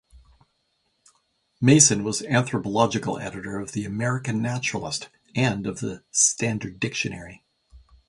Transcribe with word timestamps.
Mason 1.61 2.03
was 2.03 2.23
anthropological 2.23 3.19
editor 3.19 3.59
of 3.59 3.73
the 3.73 3.85
"American 3.85 4.41
Naturalist" 4.41 5.09
and 5.35 5.67
of 5.67 5.79
the 5.79 6.03
"Standard 6.09 6.79
Dictionary". 6.79 7.45